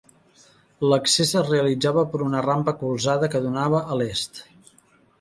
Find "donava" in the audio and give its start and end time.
3.47-3.87